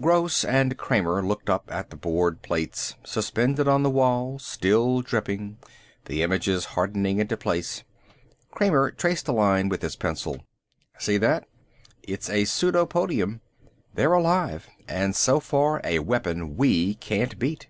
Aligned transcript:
Gross 0.00 0.46
and 0.46 0.78
Kramer 0.78 1.22
looked 1.22 1.50
up 1.50 1.70
at 1.70 1.90
the 1.90 1.96
board 1.98 2.40
plates, 2.40 2.94
suspended 3.04 3.68
on 3.68 3.82
the 3.82 3.90
wall, 3.90 4.38
still 4.38 5.02
dripping, 5.02 5.58
the 6.06 6.22
images 6.22 6.64
hardening 6.64 7.18
into 7.18 7.36
place. 7.36 7.82
Kramer 8.50 8.90
traced 8.92 9.28
a 9.28 9.32
line 9.32 9.68
with 9.68 9.82
his 9.82 9.94
pencil. 9.94 10.42
"See 10.98 11.18
that? 11.18 11.46
It's 12.02 12.30
a 12.30 12.46
pseudopodium. 12.46 13.42
They're 13.92 14.14
alive, 14.14 14.68
and 14.88 15.14
so 15.14 15.38
far, 15.38 15.82
a 15.84 15.98
weapon 15.98 16.56
we 16.56 16.94
can't 16.94 17.38
beat. 17.38 17.68